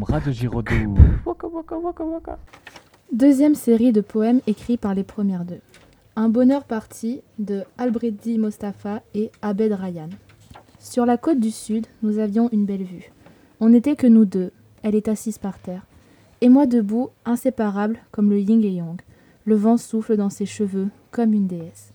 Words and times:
boum, 0.00 0.14
ras 0.14 0.20
de 0.20 0.32
Giraudoux. 0.32 0.94
Waka 1.26 1.46
waka 1.46 1.78
waka 1.78 2.04
waka. 2.04 2.38
Deuxième 3.12 3.54
série 3.54 3.92
de 3.92 4.00
poèmes 4.00 4.40
écrits 4.46 4.76
par 4.76 4.94
les 4.94 5.04
premières 5.04 5.44
deux. 5.44 5.60
Un 6.16 6.28
bonheur 6.28 6.64
parti 6.64 7.22
de 7.38 7.64
Albredi 7.78 8.38
Mostafa 8.38 9.02
et 9.14 9.30
Abed 9.42 9.72
Ryan. 9.72 10.08
Sur 10.78 11.06
la 11.06 11.16
côte 11.16 11.40
du 11.40 11.50
sud, 11.50 11.86
nous 12.02 12.18
avions 12.18 12.48
une 12.52 12.66
belle 12.66 12.84
vue. 12.84 13.12
On 13.60 13.68
n'était 13.68 13.96
que 13.96 14.06
nous 14.06 14.24
deux. 14.24 14.52
Elle 14.82 14.94
est 14.94 15.08
assise 15.08 15.38
par 15.38 15.58
terre. 15.58 15.86
Et 16.40 16.48
moi 16.48 16.66
debout, 16.66 17.10
inséparable 17.24 17.98
comme 18.10 18.30
le 18.30 18.40
yin 18.40 18.64
et 18.64 18.70
yang. 18.70 19.00
Le 19.44 19.54
vent 19.54 19.76
souffle 19.76 20.16
dans 20.16 20.30
ses 20.30 20.46
cheveux 20.46 20.88
comme 21.10 21.34
une 21.34 21.46
déesse. 21.46 21.92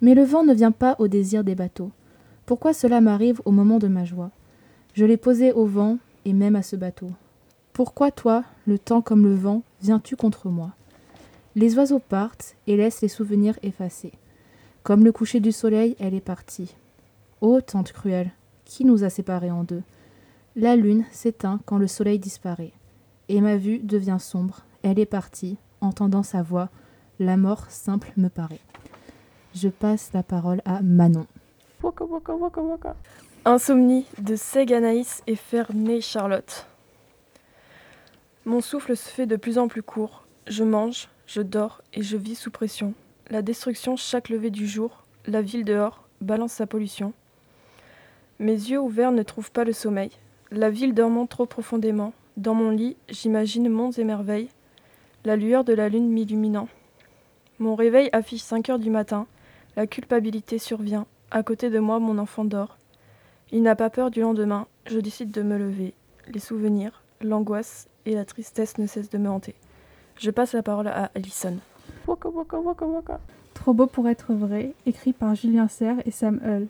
Mais 0.00 0.14
le 0.14 0.24
vent 0.24 0.44
ne 0.44 0.54
vient 0.54 0.72
pas 0.72 0.96
au 0.98 1.08
désir 1.08 1.44
des 1.44 1.54
bateaux. 1.54 1.90
Pourquoi 2.46 2.72
cela 2.72 3.00
m'arrive 3.00 3.40
au 3.44 3.50
moment 3.50 3.78
de 3.78 3.88
ma 3.88 4.04
joie? 4.04 4.30
Je 4.94 5.04
l'ai 5.04 5.16
posé 5.16 5.52
au 5.52 5.66
vent 5.66 5.98
et 6.24 6.32
même 6.32 6.56
à 6.56 6.62
ce 6.62 6.76
bateau. 6.76 7.10
Pourquoi 7.76 8.10
toi, 8.10 8.42
le 8.66 8.78
temps 8.78 9.02
comme 9.02 9.24
le 9.24 9.34
vent, 9.34 9.62
viens-tu 9.82 10.16
contre 10.16 10.48
moi? 10.48 10.70
Les 11.56 11.76
oiseaux 11.76 11.98
partent 11.98 12.56
et 12.66 12.74
laissent 12.74 13.02
les 13.02 13.08
souvenirs 13.08 13.58
effacés. 13.62 14.12
Comme 14.82 15.04
le 15.04 15.12
coucher 15.12 15.40
du 15.40 15.52
soleil, 15.52 15.94
elle 16.00 16.14
est 16.14 16.22
partie. 16.22 16.74
Ô 17.42 17.60
tante 17.60 17.92
cruelle, 17.92 18.30
qui 18.64 18.86
nous 18.86 19.04
a 19.04 19.10
séparés 19.10 19.50
en 19.50 19.62
deux? 19.62 19.82
La 20.56 20.74
lune 20.74 21.04
s'éteint 21.10 21.60
quand 21.66 21.76
le 21.76 21.86
soleil 21.86 22.18
disparaît. 22.18 22.72
Et 23.28 23.42
ma 23.42 23.58
vue 23.58 23.80
devient 23.80 24.16
sombre, 24.18 24.62
elle 24.82 24.98
est 24.98 25.04
partie, 25.04 25.58
entendant 25.82 26.22
sa 26.22 26.40
voix, 26.40 26.70
la 27.18 27.36
mort 27.36 27.66
simple 27.68 28.10
me 28.16 28.28
paraît. 28.28 28.62
Je 29.54 29.68
passe 29.68 30.14
la 30.14 30.22
parole 30.22 30.62
à 30.64 30.80
Manon. 30.80 31.26
Insomnie 33.44 34.06
de 34.18 34.34
Seg 34.34 34.72
Anaïs 34.72 35.22
et 35.26 35.36
Ferney 35.36 36.00
Charlotte. 36.00 36.66
Mon 38.46 38.60
souffle 38.60 38.96
se 38.96 39.08
fait 39.08 39.26
de 39.26 39.34
plus 39.34 39.58
en 39.58 39.66
plus 39.66 39.82
court. 39.82 40.24
Je 40.46 40.62
mange, 40.62 41.08
je 41.26 41.42
dors 41.42 41.82
et 41.92 42.02
je 42.02 42.16
vis 42.16 42.36
sous 42.36 42.52
pression. 42.52 42.94
La 43.28 43.42
destruction 43.42 43.96
chaque 43.96 44.28
lever 44.28 44.50
du 44.50 44.68
jour, 44.68 45.04
la 45.26 45.42
ville 45.42 45.64
dehors 45.64 46.06
balance 46.20 46.52
sa 46.52 46.66
pollution. 46.68 47.12
Mes 48.38 48.52
yeux 48.52 48.78
ouverts 48.78 49.10
ne 49.10 49.24
trouvent 49.24 49.50
pas 49.50 49.64
le 49.64 49.72
sommeil. 49.72 50.12
La 50.52 50.70
ville 50.70 50.94
dormant 50.94 51.26
trop 51.26 51.46
profondément. 51.46 52.12
Dans 52.36 52.54
mon 52.54 52.70
lit, 52.70 52.96
j'imagine 53.08 53.68
monts 53.68 53.90
et 53.90 54.04
merveilles, 54.04 54.50
la 55.24 55.34
lueur 55.34 55.64
de 55.64 55.72
la 55.72 55.88
lune 55.88 56.08
m'illuminant. 56.08 56.68
Mon 57.58 57.74
réveil 57.74 58.10
affiche 58.12 58.42
5 58.42 58.70
heures 58.70 58.78
du 58.78 58.90
matin. 58.90 59.26
La 59.74 59.88
culpabilité 59.88 60.58
survient. 60.58 61.08
À 61.32 61.42
côté 61.42 61.68
de 61.68 61.80
moi, 61.80 61.98
mon 61.98 62.16
enfant 62.16 62.44
dort. 62.44 62.78
Il 63.50 63.62
n'a 63.62 63.74
pas 63.74 63.90
peur 63.90 64.12
du 64.12 64.20
lendemain. 64.20 64.68
Je 64.86 65.00
décide 65.00 65.32
de 65.32 65.42
me 65.42 65.58
lever. 65.58 65.94
Les 66.28 66.38
souvenirs, 66.38 67.02
l'angoisse 67.20 67.88
et 68.06 68.14
la 68.14 68.24
tristesse 68.24 68.78
ne 68.78 68.86
cessent 68.86 69.10
de 69.10 69.18
me 69.18 69.28
hanter. 69.28 69.54
Je 70.18 70.30
passe 70.30 70.54
la 70.54 70.62
parole 70.62 70.88
à 70.88 71.10
Alison. 71.14 71.58
Waka 72.06 72.28
waka 72.30 72.58
waka 72.58 72.86
waka. 72.86 73.20
Trop 73.52 73.74
beau 73.74 73.86
pour 73.86 74.08
être 74.08 74.32
vrai, 74.32 74.72
écrit 74.86 75.12
par 75.12 75.34
Julien 75.34 75.68
Serre 75.68 75.98
et 76.06 76.10
Sam 76.10 76.40
Hull. 76.44 76.68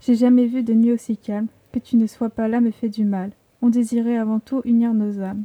J'ai 0.00 0.14
jamais 0.14 0.46
vu 0.46 0.62
de 0.62 0.74
nuit 0.74 0.92
aussi 0.92 1.16
calme. 1.16 1.46
Que 1.72 1.78
tu 1.78 1.96
ne 1.96 2.06
sois 2.06 2.28
pas 2.28 2.48
là 2.48 2.60
me 2.60 2.70
fait 2.70 2.90
du 2.90 3.04
mal. 3.04 3.30
On 3.62 3.70
désirait 3.70 4.18
avant 4.18 4.40
tout 4.40 4.60
unir 4.64 4.92
nos 4.92 5.20
âmes. 5.20 5.44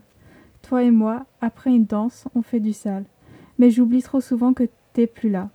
Toi 0.62 0.84
et 0.84 0.92
moi, 0.92 1.26
après 1.40 1.70
une 1.70 1.86
danse, 1.86 2.26
on 2.36 2.42
fait 2.42 2.60
du 2.60 2.74
sale. 2.74 3.06
Mais 3.60 3.72
j'oublie 3.72 4.02
trop 4.02 4.20
souvent 4.20 4.54
que 4.54 4.68
t'es 4.94 5.08
plus 5.08 5.30
là. 5.30 5.50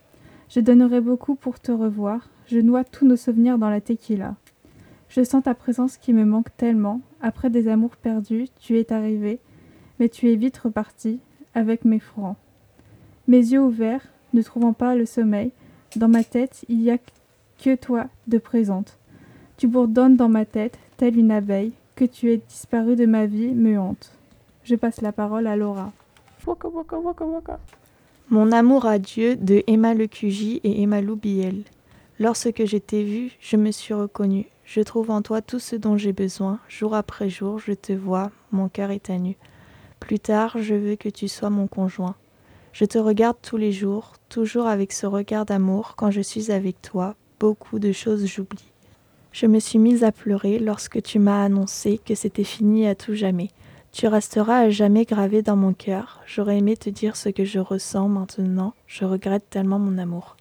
Je 0.48 0.60
donnerais 0.60 1.00
beaucoup 1.00 1.34
pour 1.34 1.60
te 1.60 1.72
revoir. 1.72 2.30
Je 2.46 2.58
noie 2.58 2.84
tous 2.84 3.06
nos 3.06 3.16
souvenirs 3.16 3.58
dans 3.58 3.68
la 3.68 3.80
tequila. 3.80 4.36
Je 5.08 5.22
sens 5.22 5.42
ta 5.42 5.54
présence 5.54 5.98
qui 5.98 6.14
me 6.14 6.24
manque 6.24 6.56
tellement. 6.56 7.00
Après 7.20 7.50
des 7.50 7.68
amours 7.68 7.96
perdus, 7.96 8.46
tu 8.60 8.78
es 8.78 8.92
arrivé, 8.92 9.40
mais 9.98 10.08
tu 10.08 10.30
es 10.30 10.36
vite 10.36 10.58
reparti 10.58 11.20
avec 11.54 11.84
mes 11.84 12.00
francs. 12.00 12.36
Mes 13.28 13.38
yeux 13.38 13.60
ouverts, 13.60 14.06
ne 14.34 14.42
trouvant 14.42 14.72
pas 14.72 14.94
le 14.94 15.06
sommeil, 15.06 15.52
dans 15.96 16.08
ma 16.08 16.24
tête, 16.24 16.64
il 16.68 16.82
y 16.82 16.90
a 16.90 16.98
que 17.62 17.74
toi 17.74 18.06
de 18.26 18.38
présente. 18.38 18.98
Tu 19.56 19.68
bourdonnes 19.68 20.16
dans 20.16 20.28
ma 20.28 20.44
tête, 20.44 20.78
telle 20.96 21.18
une 21.18 21.30
abeille, 21.30 21.72
que 21.94 22.04
tu 22.04 22.32
es 22.32 22.38
disparu 22.38 22.96
de 22.96 23.06
ma 23.06 23.26
vie 23.26 23.54
me 23.54 23.78
hante. 23.78 24.12
Je 24.64 24.74
passe 24.74 25.00
la 25.00 25.12
parole 25.12 25.46
à 25.46 25.56
Laura. 25.56 25.92
Waka 26.46 26.68
waka 26.68 26.98
waka 26.98 27.24
waka. 27.24 27.60
Mon 28.30 28.50
amour 28.50 28.86
à 28.86 28.98
Dieu 28.98 29.36
de 29.36 29.62
Emma 29.66 29.94
Lecugy 29.94 30.60
et 30.64 30.82
Emma 30.82 31.00
Loubiel. 31.00 31.64
Lorsque 32.18 32.64
je 32.64 32.78
t'ai 32.78 33.04
vu, 33.04 33.36
je 33.40 33.56
me 33.56 33.70
suis 33.70 33.94
reconnue. 33.94 34.46
Je 34.64 34.80
trouve 34.80 35.10
en 35.10 35.22
toi 35.22 35.42
tout 35.42 35.58
ce 35.58 35.76
dont 35.76 35.96
j'ai 35.96 36.12
besoin. 36.12 36.58
Jour 36.68 36.94
après 36.94 37.28
jour, 37.28 37.58
je 37.58 37.72
te 37.72 37.92
vois, 37.92 38.30
mon 38.50 38.68
cœur 38.68 38.90
est 38.90 39.10
à 39.10 39.18
nu. 39.18 39.36
Plus 40.02 40.18
tard, 40.18 40.56
je 40.58 40.74
veux 40.74 40.96
que 40.96 41.08
tu 41.08 41.28
sois 41.28 41.48
mon 41.48 41.68
conjoint. 41.68 42.16
Je 42.72 42.84
te 42.84 42.98
regarde 42.98 43.36
tous 43.40 43.56
les 43.56 43.70
jours, 43.70 44.14
toujours 44.28 44.66
avec 44.66 44.92
ce 44.92 45.06
regard 45.06 45.46
d'amour. 45.46 45.94
Quand 45.96 46.10
je 46.10 46.20
suis 46.20 46.50
avec 46.50 46.82
toi, 46.82 47.14
beaucoup 47.38 47.78
de 47.78 47.92
choses 47.92 48.26
j'oublie. 48.26 48.72
Je 49.30 49.46
me 49.46 49.60
suis 49.60 49.78
mise 49.78 50.02
à 50.02 50.10
pleurer 50.10 50.58
lorsque 50.58 51.00
tu 51.02 51.20
m'as 51.20 51.44
annoncé 51.44 52.00
que 52.04 52.16
c'était 52.16 52.42
fini 52.42 52.88
à 52.88 52.96
tout 52.96 53.14
jamais. 53.14 53.50
Tu 53.92 54.08
resteras 54.08 54.58
à 54.58 54.70
jamais 54.70 55.04
gravé 55.04 55.40
dans 55.40 55.54
mon 55.56 55.72
cœur. 55.72 56.20
J'aurais 56.26 56.58
aimé 56.58 56.76
te 56.76 56.90
dire 56.90 57.14
ce 57.14 57.28
que 57.28 57.44
je 57.44 57.60
ressens 57.60 58.08
maintenant. 58.08 58.74
Je 58.88 59.04
regrette 59.04 59.48
tellement 59.50 59.78
mon 59.78 59.98
amour. 59.98 60.36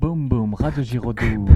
Boum 0.00 0.28
boum, 0.28 0.56
de 0.76 0.82
Giraudoux. 0.82 1.46